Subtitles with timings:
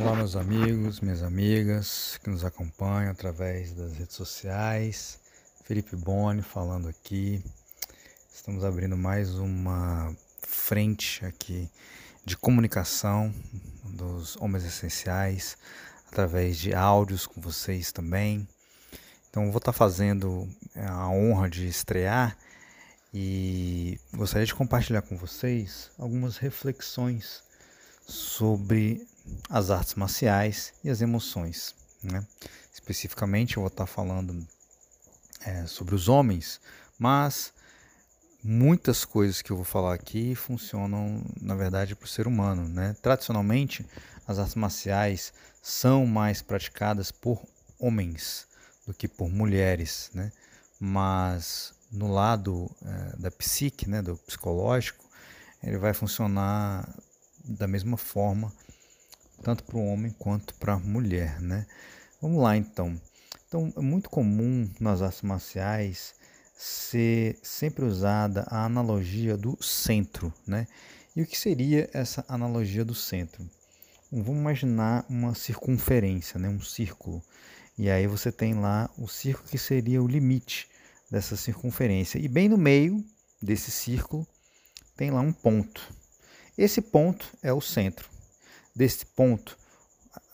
[0.00, 5.20] Olá, meus amigos, minhas amigas que nos acompanham através das redes sociais.
[5.64, 7.44] Felipe Boni falando aqui.
[8.34, 11.68] Estamos abrindo mais uma frente aqui
[12.24, 13.32] de comunicação
[13.84, 15.58] dos homens essenciais
[16.10, 18.48] através de áudios com vocês também.
[19.28, 22.36] Então, vou estar fazendo a honra de estrear
[23.12, 27.42] e gostaria de compartilhar com vocês algumas reflexões
[28.06, 29.06] sobre
[29.48, 31.74] as artes marciais e as emoções.
[32.02, 32.24] Né?
[32.72, 34.46] Especificamente, eu vou estar falando
[35.44, 36.60] é, sobre os homens,
[36.98, 37.52] mas
[38.42, 42.68] muitas coisas que eu vou falar aqui funcionam, na verdade, para o ser humano.
[42.68, 42.96] Né?
[43.00, 43.86] Tradicionalmente,
[44.26, 45.32] as artes marciais
[45.62, 47.40] são mais praticadas por
[47.78, 48.46] homens
[48.86, 50.32] do que por mulheres, né?
[50.80, 55.04] mas no lado é, da psique, né, do psicológico,
[55.62, 56.88] ele vai funcionar
[57.44, 58.52] da mesma forma,
[59.42, 61.66] tanto para o homem quanto para a mulher, né?
[62.20, 62.98] Vamos lá então.
[63.46, 66.14] Então, é muito comum nas artes marciais
[66.56, 70.66] ser sempre usada a analogia do centro, né?
[71.14, 73.44] E o que seria essa analogia do centro?
[74.10, 76.48] Vamos imaginar uma circunferência, né?
[76.48, 77.22] um círculo.
[77.78, 80.68] E aí você tem lá o círculo que seria o limite
[81.10, 82.18] dessa circunferência.
[82.18, 83.04] E bem no meio
[83.42, 84.26] desse círculo
[84.96, 85.92] tem lá um ponto.
[86.56, 88.08] Esse ponto é o centro.
[88.74, 89.56] Desse ponto,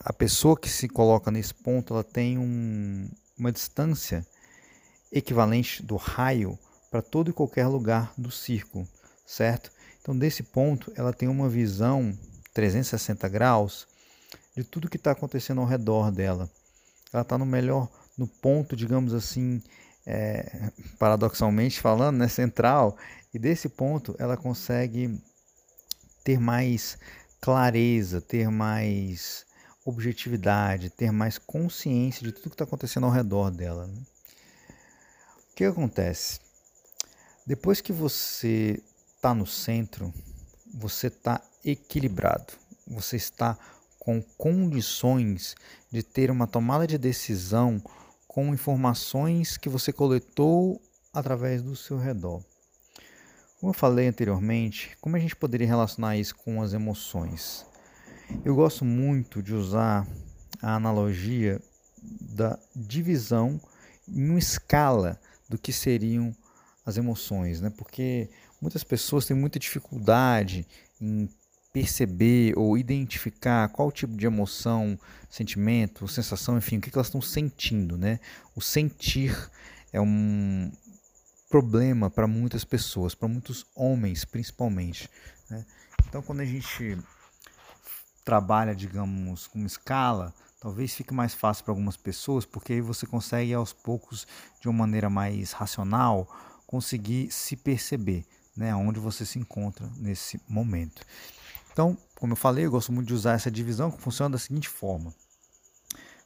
[0.00, 4.27] a pessoa que se coloca nesse ponto, ela tem um, uma distância
[5.12, 6.59] equivalente do raio
[6.91, 8.86] para todo e qualquer lugar do círculo,
[9.27, 9.70] certo?
[10.00, 12.16] Então, desse ponto, ela tem uma visão
[12.55, 13.86] 360 graus
[14.56, 16.50] de tudo que está acontecendo ao redor dela.
[17.12, 19.62] Ela está no melhor, no ponto, digamos assim,
[20.06, 22.97] é, paradoxalmente falando, né, central,
[23.33, 25.20] e desse ponto ela consegue
[26.25, 26.98] ter mais
[27.41, 29.47] clareza, ter mais
[29.84, 33.86] objetividade, ter mais consciência de tudo que está acontecendo ao redor dela.
[33.86, 34.03] Né?
[35.50, 36.41] O que acontece?
[37.47, 38.82] Depois que você
[39.16, 40.12] está no centro,
[40.75, 42.53] você está equilibrado,
[42.87, 43.56] você está
[43.98, 45.54] com condições
[45.91, 47.82] de ter uma tomada de decisão
[48.27, 50.81] com informações que você coletou
[51.12, 52.43] através do seu redor.
[53.61, 57.67] Como eu falei anteriormente, como a gente poderia relacionar isso com as emoções?
[58.45, 60.07] Eu gosto muito de usar
[60.63, 61.61] a analogia
[62.21, 63.61] da divisão
[64.07, 66.33] em uma escala do que seriam
[66.87, 67.69] as emoções, né?
[67.77, 68.31] Porque
[68.61, 70.65] muitas pessoas têm muita dificuldade
[71.01, 71.29] em
[71.73, 74.97] perceber ou identificar qual tipo de emoção,
[75.29, 78.21] sentimento, sensação, enfim, o que elas estão sentindo, né?
[78.55, 79.37] O sentir
[79.93, 80.71] é um,
[81.48, 85.09] problema para muitas pessoas, para muitos homens principalmente.
[85.50, 85.64] Né?
[86.06, 86.98] Então, quando a gente
[88.25, 93.54] trabalha, digamos, com escala, talvez fique mais fácil para algumas pessoas, porque aí você consegue
[93.54, 94.26] aos poucos,
[94.60, 96.28] de uma maneira mais racional,
[96.66, 101.03] conseguir se perceber, né, onde você se encontra nesse momento.
[101.72, 104.69] Então, como eu falei, eu gosto muito de usar essa divisão que funciona da seguinte
[104.69, 105.15] forma.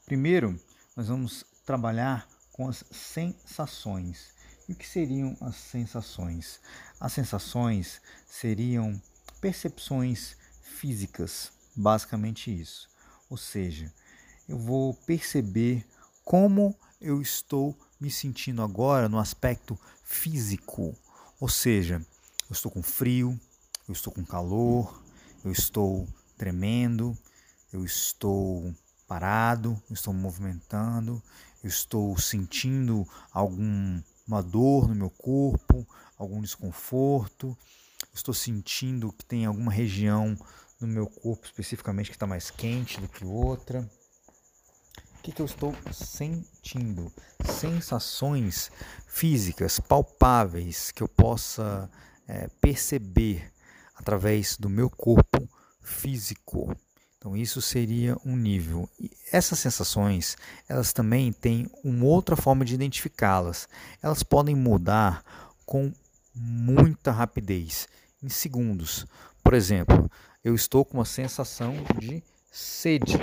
[0.06, 0.58] Primeiro,
[0.96, 4.32] nós vamos trabalhar com as sensações.
[4.72, 6.58] O que seriam as sensações?
[6.98, 8.98] As sensações seriam
[9.38, 12.88] percepções físicas, basicamente isso.
[13.28, 13.92] Ou seja,
[14.48, 15.86] eu vou perceber
[16.24, 20.96] como eu estou me sentindo agora no aspecto físico.
[21.38, 21.96] Ou seja,
[22.48, 23.38] eu estou com frio,
[23.86, 25.02] eu estou com calor,
[25.44, 26.08] eu estou
[26.38, 27.14] tremendo,
[27.70, 28.74] eu estou
[29.06, 31.22] parado, eu estou movimentando,
[31.62, 34.00] eu estou sentindo algum
[34.32, 37.56] uma dor no meu corpo, algum desconforto,
[38.14, 40.36] estou sentindo que tem alguma região
[40.80, 43.88] no meu corpo especificamente que está mais quente do que outra.
[45.18, 47.12] O que, que eu estou sentindo?
[47.44, 48.72] Sensações
[49.06, 51.88] físicas, palpáveis, que eu possa
[52.26, 53.52] é, perceber
[53.94, 55.48] através do meu corpo
[55.80, 56.74] físico.
[57.22, 58.90] Então isso seria um nível.
[58.98, 60.36] E essas sensações,
[60.68, 63.68] elas também têm uma outra forma de identificá-las.
[64.02, 65.24] Elas podem mudar
[65.64, 65.92] com
[66.34, 67.88] muita rapidez,
[68.20, 69.06] em segundos.
[69.40, 70.10] Por exemplo,
[70.42, 73.14] eu estou com uma sensação de sede.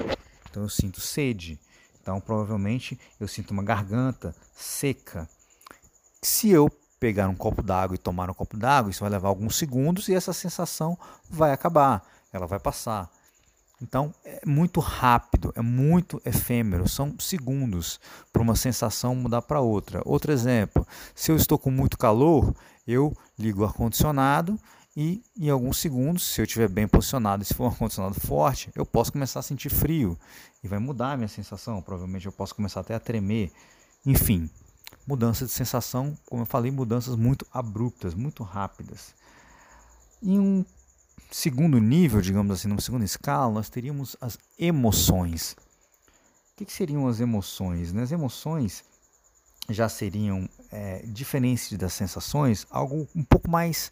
[0.50, 1.60] Então eu sinto sede.
[2.02, 5.28] Então provavelmente eu sinto uma garganta seca.
[6.22, 6.70] Se eu
[7.02, 10.16] pegar um copo d'água e tomar um copo d'água, isso vai levar alguns segundos e
[10.16, 10.98] essa sensação
[11.30, 13.12] vai acabar, ela vai passar.
[13.82, 18.00] Então é muito rápido, é muito efêmero, são segundos
[18.32, 20.02] para uma sensação mudar para outra.
[20.06, 20.86] Outro exemplo:
[21.16, 22.54] se eu estou com muito calor,
[22.88, 24.60] eu ligo o ar-condicionado
[24.96, 28.70] e em alguns segundos, se eu estiver bem posicionado e se for um ar-condicionado forte,
[28.76, 30.18] eu posso começar a sentir frio
[30.64, 31.82] e vai mudar a minha sensação.
[31.82, 33.50] Provavelmente eu posso começar até a tremer.
[34.06, 34.50] Enfim,
[35.08, 39.14] mudança de sensação, como eu falei, mudanças muito abruptas, muito rápidas.
[40.22, 40.66] Em um
[41.30, 45.56] segundo nível, digamos assim, numa segunda escala, nós teríamos as emoções.
[46.54, 47.94] O que, seriam as emoções?
[47.94, 48.04] Né?
[48.04, 48.84] As emoções
[49.70, 53.92] já seriam, é, diferentes das sensações, algo um pouco mais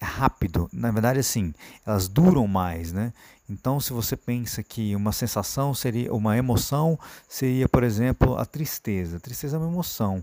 [0.00, 0.68] rápido.
[0.72, 1.54] Na verdade, assim,
[1.84, 3.12] elas duram mais, né?
[3.48, 6.98] Então, se você pensa que uma sensação seria, uma emoção
[7.28, 9.16] seria, por exemplo, a tristeza.
[9.16, 10.22] A tristeza é uma emoção.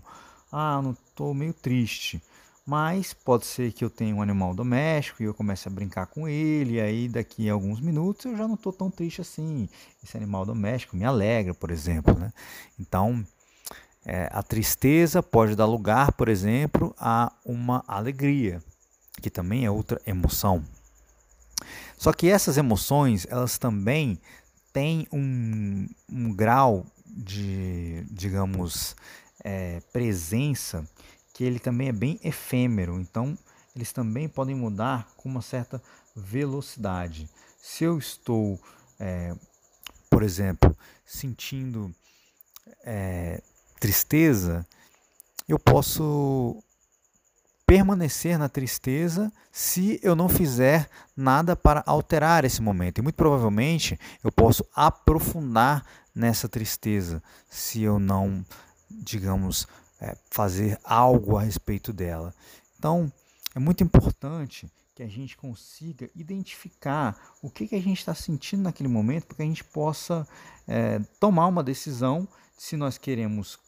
[0.52, 2.22] Ah, não estou meio triste.
[2.66, 6.26] Mas pode ser que eu tenha um animal doméstico e eu comece a brincar com
[6.26, 9.68] ele, e aí daqui a alguns minutos eu já não estou tão triste assim.
[10.02, 12.18] Esse animal doméstico me alegra, por exemplo.
[12.18, 12.32] Né?
[12.80, 13.22] Então,
[14.06, 18.62] é, a tristeza pode dar lugar, por exemplo, a uma alegria
[19.20, 20.64] que também é outra emoção.
[21.98, 24.18] Só que essas emoções, elas também
[24.72, 28.96] têm um, um grau de, digamos,
[29.42, 30.84] é, presença
[31.34, 32.98] que ele também é bem efêmero.
[32.98, 33.36] Então,
[33.76, 35.82] eles também podem mudar com uma certa
[36.16, 37.28] velocidade.
[37.60, 38.58] Se eu estou,
[38.98, 39.34] é,
[40.08, 41.92] por exemplo, sentindo
[42.84, 43.42] é,
[43.80, 44.66] tristeza,
[45.48, 46.62] eu posso
[47.66, 52.98] permanecer na tristeza se eu não fizer nada para alterar esse momento.
[52.98, 55.84] E muito provavelmente eu posso aprofundar
[56.14, 57.20] nessa tristeza
[57.50, 58.44] se eu não,
[58.88, 59.66] digamos,
[60.04, 62.34] é, fazer algo a respeito dela.
[62.78, 63.10] Então,
[63.54, 68.62] é muito importante que a gente consiga identificar o que, que a gente está sentindo
[68.62, 70.26] naquele momento, para que a gente possa
[70.68, 73.58] é, tomar uma decisão se nós queremos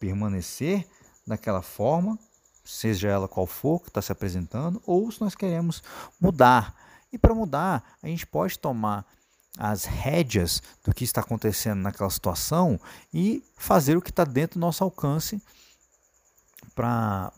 [0.00, 0.86] permanecer
[1.26, 2.18] daquela forma
[2.64, 5.82] seja ela qual for que está se apresentando, ou se nós queremos
[6.20, 6.74] mudar.
[7.12, 9.06] E para mudar, a gente pode tomar
[9.58, 12.80] as rédeas do que está acontecendo naquela situação
[13.12, 15.42] e fazer o que está dentro do nosso alcance
[16.74, 17.32] para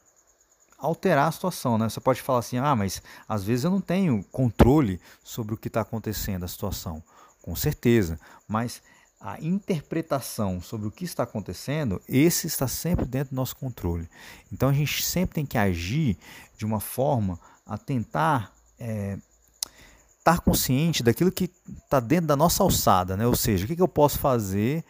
[0.79, 1.79] alterar a situação.
[1.79, 1.89] Né?
[1.89, 5.69] Você pode falar assim: ah, mas às vezes eu não tenho controle sobre o que
[5.69, 7.03] está acontecendo, a situação.
[7.43, 8.19] Com certeza,
[8.49, 8.81] mas
[9.21, 14.09] a interpretação sobre o que está acontecendo, esse está sempre dentro do nosso controle.
[14.53, 16.19] Então a gente sempre tem que agir
[16.57, 19.19] de uma forma a tentar é,
[20.19, 21.51] estar consciente daquilo que
[21.83, 23.27] está dentro da nossa alçada, né?
[23.27, 24.85] ou seja, o que, que eu posso fazer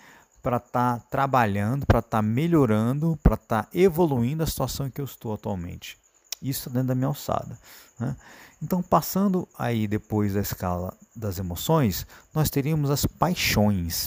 [0.45, 4.91] para estar tá trabalhando, para estar tá melhorando, para estar tá evoluindo a situação em
[4.91, 5.97] que eu estou atualmente.
[6.43, 7.59] Isso dentro da minha alçada.
[7.99, 8.15] Né?
[8.63, 14.07] Então, passando aí depois da escala das emoções, nós teríamos as paixões.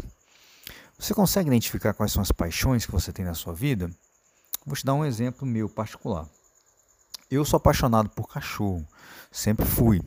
[1.00, 3.90] Você consegue identificar quais são as paixões que você tem na sua vida?
[4.64, 6.28] Vou te dar um exemplo meu particular.
[7.32, 8.88] Eu sou apaixonado por cachorro,
[9.32, 10.02] sempre fui.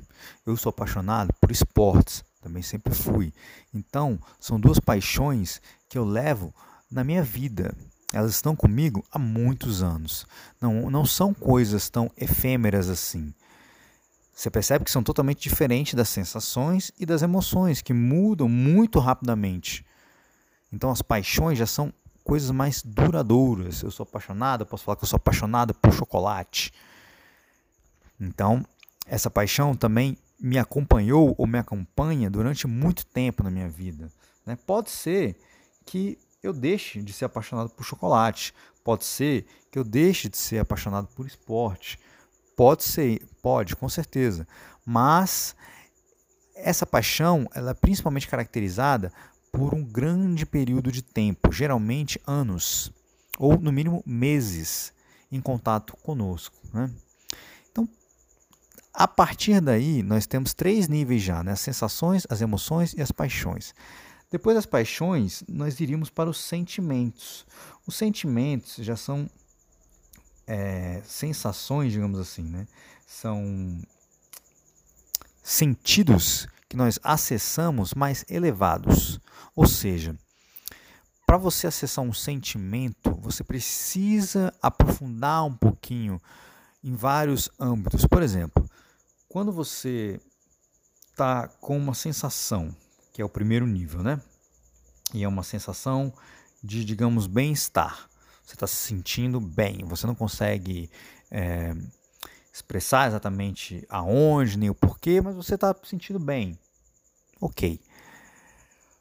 [0.47, 3.33] Eu sou apaixonado por esportes, também sempre fui.
[3.75, 6.55] Então, são duas paixões que eu levo
[6.91, 7.77] na minha vida.
[8.13, 10.27] Elas estão comigo há muitos anos.
[10.61, 13.35] Não, não são coisas tão efêmeras assim.
[14.33, 19.85] Você percebe que são totalmente diferentes das sensações e das emoções, que mudam muito rapidamente.
[20.73, 21.93] Então as paixões já são
[22.25, 23.83] coisas mais duradouras.
[23.83, 26.73] Eu sou apaixonado, posso falar que eu sou apaixonado por chocolate.
[28.19, 28.65] Então,
[29.07, 34.11] essa paixão também me acompanhou ou me acompanha durante muito tempo na minha vida.
[34.47, 34.57] Né?
[34.67, 35.37] Pode ser
[35.91, 38.55] que eu deixe de ser apaixonado por chocolate,
[38.85, 41.99] pode ser que eu deixe de ser apaixonado por esporte,
[42.57, 44.47] pode ser, pode, com certeza.
[44.87, 45.57] Mas
[46.55, 49.13] essa paixão, ela é principalmente caracterizada
[49.51, 52.93] por um grande período de tempo, geralmente anos,
[53.37, 54.93] ou no mínimo meses,
[55.33, 56.55] em contato conosco.
[56.73, 56.89] Né?
[57.73, 57.89] Então,
[58.95, 61.51] a partir daí, nós temos três níveis já: né?
[61.51, 63.75] as sensações, as emoções e as paixões.
[64.31, 67.45] Depois das paixões, nós iríamos para os sentimentos.
[67.87, 69.29] Os sentimentos já são
[70.47, 72.67] é, sensações, digamos assim, né?
[73.07, 73.83] são
[75.43, 79.19] sentidos que nós acessamos mais elevados.
[79.55, 80.17] Ou seja,
[81.27, 86.21] para você acessar um sentimento, você precisa aprofundar um pouquinho
[86.85, 88.07] em vários âmbitos.
[88.07, 88.65] Por exemplo,
[89.29, 90.21] quando você
[91.11, 92.75] está com uma sensação,
[93.13, 94.21] que é o primeiro nível, né?
[95.13, 96.13] E é uma sensação
[96.63, 98.09] de, digamos, bem-estar.
[98.45, 100.91] Você está se sentindo bem, você não consegue
[101.31, 101.75] é,
[102.53, 106.59] expressar exatamente aonde nem o porquê, mas você está se sentindo bem.
[107.41, 107.81] Ok.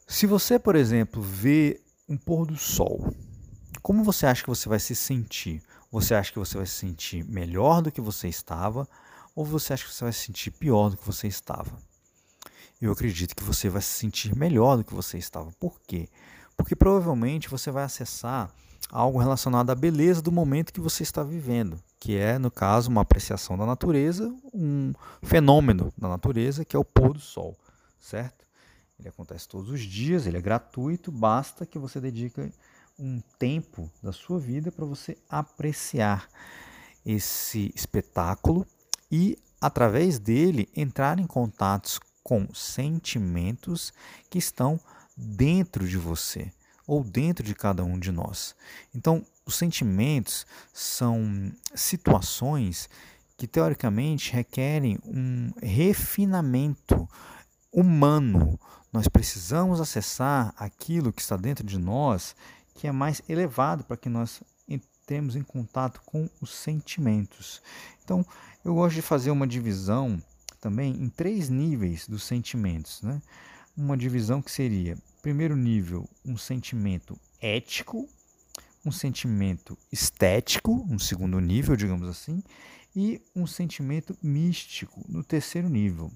[0.08, 3.14] Se você, por exemplo, vê um pôr do sol,
[3.82, 5.62] como você acha que você vai se sentir?
[5.92, 8.88] Você acha que você vai se sentir melhor do que você estava?
[9.40, 11.72] ou você acha que você vai se sentir pior do que você estava?
[12.82, 15.52] Eu acredito que você vai se sentir melhor do que você estava.
[15.60, 16.08] Por quê?
[16.56, 18.54] Porque provavelmente você vai acessar
[18.90, 23.02] algo relacionado à beleza do momento que você está vivendo, que é, no caso, uma
[23.02, 27.58] apreciação da natureza, um fenômeno da natureza, que é o pôr do sol,
[28.00, 28.46] certo?
[28.98, 32.52] Ele acontece todos os dias, ele é gratuito, basta que você dedique
[32.98, 36.28] um tempo da sua vida para você apreciar
[37.06, 38.66] esse espetáculo
[39.12, 43.94] e, através dele, entrar em contatos com sentimentos
[44.30, 44.80] que estão
[45.16, 46.52] dentro de você
[46.88, 48.56] ou dentro de cada um de nós.
[48.96, 52.90] Então, os sentimentos são situações
[53.38, 57.08] que teoricamente requerem um refinamento
[57.72, 58.60] humano.
[58.92, 62.36] Nós precisamos acessar aquilo que está dentro de nós
[62.74, 67.62] que é mais elevado para que nós entremos em contato com os sentimentos.
[68.04, 68.26] Então,
[68.64, 70.22] eu gosto de fazer uma divisão
[70.60, 73.02] também em três níveis dos sentimentos.
[73.02, 73.22] Né?
[73.76, 78.08] Uma divisão que seria primeiro nível, um sentimento ético,
[78.86, 82.42] um sentimento estético, um segundo nível, digamos assim,
[82.96, 86.12] e um sentimento místico no terceiro nível.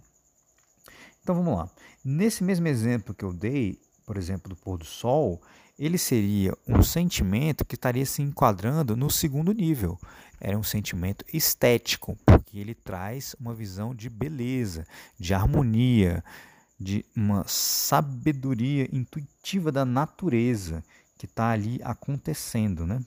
[1.22, 1.70] Então vamos lá.
[2.04, 5.42] Nesse mesmo exemplo que eu dei, por exemplo, do pôr do sol,
[5.78, 10.00] ele seria um sentimento que estaria se enquadrando no segundo nível.
[10.40, 14.86] Era um sentimento estético, porque ele traz uma visão de beleza,
[15.20, 16.24] de harmonia,
[16.80, 20.84] de uma sabedoria intuitiva da natureza
[21.18, 23.00] que está ali acontecendo, né?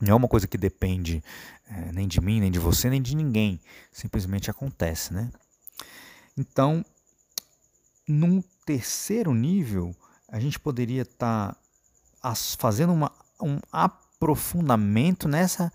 [0.00, 1.22] Não é uma coisa que depende
[1.66, 3.60] é, nem de mim, nem de você, nem de ninguém.
[3.90, 5.30] Simplesmente acontece, né?
[6.36, 6.84] Então,
[8.06, 9.94] num terceiro nível,
[10.28, 11.60] a gente poderia estar tá
[12.58, 15.72] fazendo uma, um aprofundamento nessa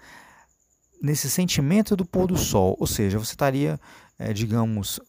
[1.01, 3.77] nesse sentimento do pôr do sol, ou seja, você estaria,
[4.17, 5.01] é, digamos,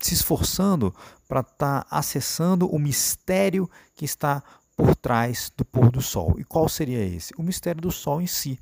[0.00, 0.94] se esforçando
[1.28, 4.42] para estar tá acessando o mistério que está
[4.74, 6.36] por trás do pôr do sol.
[6.38, 7.34] E qual seria esse?
[7.36, 8.58] O mistério do sol em si,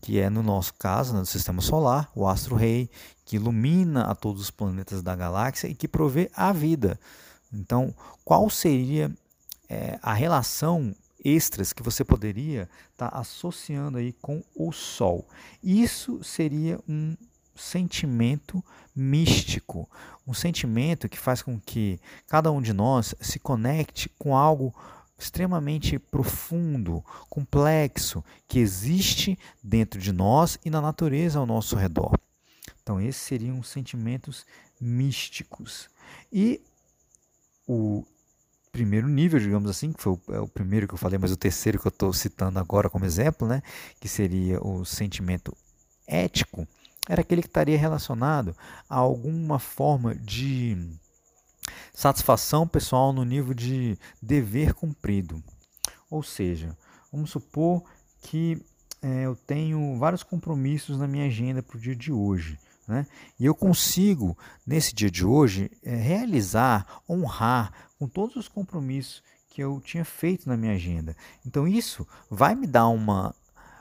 [0.00, 2.88] que é no nosso caso, no sistema solar, o astro-rei,
[3.24, 6.98] que ilumina a todos os planetas da galáxia e que provê a vida.
[7.52, 7.92] Então,
[8.24, 9.12] qual seria
[9.68, 10.94] é, a relação
[11.24, 15.28] extras que você poderia estar tá associando aí com o Sol?
[15.62, 17.16] Isso seria um
[17.54, 18.62] sentimento
[18.94, 19.88] místico,
[20.26, 24.74] um sentimento que faz com que cada um de nós se conecte com algo
[25.18, 32.18] extremamente profundo, complexo, que existe dentro de nós e na natureza ao nosso redor.
[32.82, 34.46] Então, esses seriam sentimentos
[34.80, 35.88] místicos.
[36.30, 36.60] E
[37.66, 38.04] o
[38.76, 41.36] primeiro nível, digamos assim, que foi o, é o primeiro que eu falei, mas o
[41.36, 43.62] terceiro que eu estou citando agora como exemplo, né,
[43.98, 45.56] que seria o sentimento
[46.06, 46.68] ético,
[47.08, 48.54] era aquele que estaria relacionado
[48.86, 50.76] a alguma forma de
[51.94, 55.42] satisfação pessoal no nível de dever cumprido.
[56.10, 56.76] Ou seja,
[57.10, 57.82] vamos supor
[58.20, 58.62] que
[59.00, 62.58] é, eu tenho vários compromissos na minha agenda para o dia de hoje.
[62.86, 63.06] Né?
[63.38, 69.62] E eu consigo, nesse dia de hoje, é, realizar, honrar com todos os compromissos que
[69.62, 71.16] eu tinha feito na minha agenda.
[71.44, 73.34] Então, isso vai me dar uma,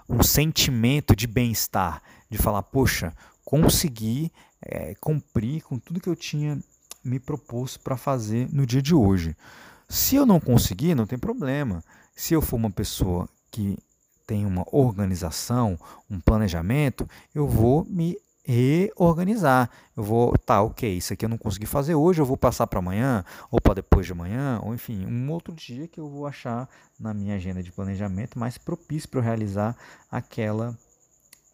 [0.08, 4.32] um sentimento de bem-estar, de falar, poxa, consegui
[4.62, 6.60] é, cumprir com tudo que eu tinha
[7.04, 9.36] me proposto para fazer no dia de hoje.
[9.88, 11.84] Se eu não conseguir, não tem problema.
[12.16, 13.78] Se eu for uma pessoa que
[14.26, 19.70] tem uma organização, um planejamento, eu vou me reorganizar.
[19.98, 22.80] Eu vou, tá, ok, isso aqui eu não consegui fazer hoje, eu vou passar para
[22.80, 26.70] amanhã, ou para depois de amanhã, ou enfim, um outro dia que eu vou achar
[27.00, 29.76] na minha agenda de planejamento mais propício para eu realizar
[30.12, 30.78] aquela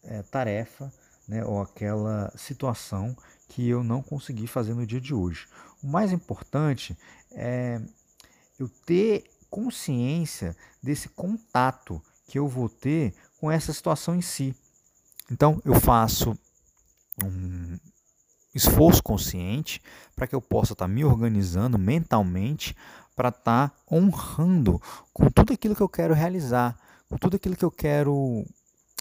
[0.04, 0.92] é, tarefa
[1.26, 3.16] né, ou aquela situação
[3.48, 5.46] que eu não consegui fazer no dia de hoje.
[5.82, 6.96] O mais importante
[7.30, 7.80] é
[8.58, 14.54] eu ter consciência desse contato que eu vou ter com essa situação em si.
[15.30, 16.38] Então, eu faço
[17.22, 17.78] um
[18.54, 19.80] esforço consciente
[20.14, 22.76] para que eu possa estar tá me organizando mentalmente
[23.14, 24.80] para estar tá honrando
[25.12, 26.76] com tudo aquilo que eu quero realizar,
[27.08, 28.46] com tudo aquilo que eu quero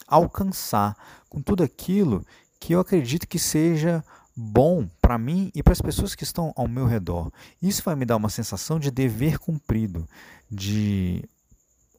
[0.08, 0.96] alcançar,
[1.30, 2.25] com tudo aquilo
[2.60, 4.04] que eu acredito que seja
[4.36, 7.32] bom para mim e para as pessoas que estão ao meu redor.
[7.62, 10.08] Isso vai me dar uma sensação de dever cumprido,
[10.50, 11.24] de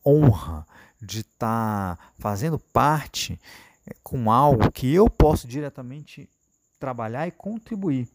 [0.05, 0.67] honra,
[1.01, 3.41] de estar tá fazendo parte
[4.03, 6.29] com algo que eu posso diretamente
[6.79, 8.09] trabalhar e contribuir.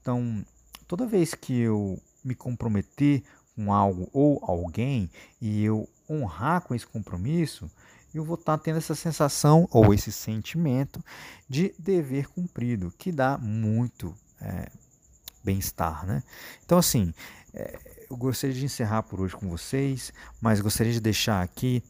[0.00, 0.44] Então,
[0.86, 3.22] toda vez que eu me comprometer
[3.54, 5.10] com algo ou alguém
[5.40, 7.70] e eu honrar com esse compromisso,
[8.14, 11.04] eu vou estar tá tendo essa sensação ou esse sentimento
[11.48, 14.70] de dever cumprido, que dá muito é,
[15.44, 16.22] bem-estar, né?
[16.64, 17.12] Então, assim,
[17.52, 17.78] é,
[18.10, 21.82] eu gostaria de encerrar por hoje com vocês, mas gostaria de deixar aqui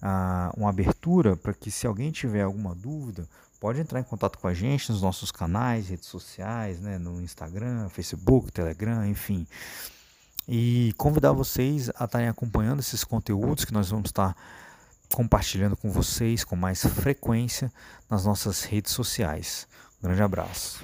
[0.00, 3.28] ah, uma abertura para que, se alguém tiver alguma dúvida,
[3.60, 7.88] pode entrar em contato com a gente nos nossos canais, redes sociais, né, no Instagram,
[7.88, 9.46] Facebook, Telegram, enfim.
[10.46, 14.34] E convidar vocês a estarem acompanhando esses conteúdos que nós vamos estar
[15.12, 17.72] compartilhando com vocês com mais frequência
[18.08, 19.66] nas nossas redes sociais.
[20.00, 20.82] Um grande abraço.